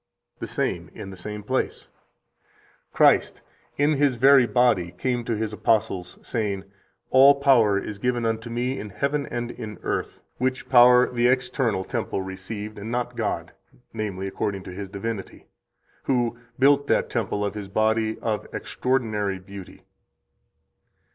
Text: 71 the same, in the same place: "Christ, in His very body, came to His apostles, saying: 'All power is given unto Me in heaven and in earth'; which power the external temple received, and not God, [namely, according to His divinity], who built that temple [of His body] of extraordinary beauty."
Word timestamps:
71 0.39 0.39
the 0.39 0.47
same, 0.89 0.99
in 0.99 1.09
the 1.11 1.15
same 1.15 1.43
place: 1.43 1.87
"Christ, 2.91 3.41
in 3.77 3.93
His 3.97 4.15
very 4.15 4.47
body, 4.47 4.93
came 4.97 5.23
to 5.25 5.35
His 5.37 5.53
apostles, 5.53 6.17
saying: 6.23 6.63
'All 7.11 7.35
power 7.35 7.77
is 7.77 7.99
given 7.99 8.25
unto 8.25 8.49
Me 8.49 8.79
in 8.79 8.89
heaven 8.89 9.27
and 9.27 9.51
in 9.51 9.77
earth'; 9.83 10.19
which 10.39 10.67
power 10.69 11.07
the 11.11 11.27
external 11.27 11.83
temple 11.83 12.23
received, 12.23 12.79
and 12.79 12.89
not 12.89 13.15
God, 13.15 13.51
[namely, 13.93 14.25
according 14.25 14.63
to 14.63 14.71
His 14.71 14.89
divinity], 14.89 15.45
who 16.05 16.35
built 16.57 16.87
that 16.87 17.07
temple 17.11 17.45
[of 17.45 17.53
His 17.53 17.67
body] 17.67 18.17
of 18.21 18.47
extraordinary 18.51 19.37
beauty." 19.37 19.83